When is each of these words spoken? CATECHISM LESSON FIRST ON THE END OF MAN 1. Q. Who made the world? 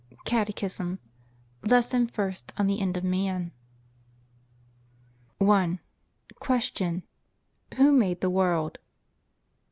CATECHISM 0.25 0.97
LESSON 1.61 2.07
FIRST 2.07 2.53
ON 2.57 2.65
THE 2.65 2.79
END 2.81 2.97
OF 2.97 3.03
MAN 3.03 3.51
1. 5.37 5.79
Q. 6.41 7.03
Who 7.75 7.91
made 7.91 8.19
the 8.21 8.31
world? 8.31 8.79